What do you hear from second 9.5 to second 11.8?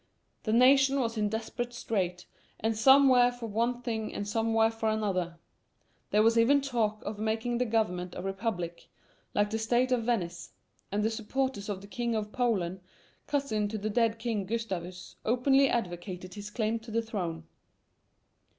the state of Venice; and the supporters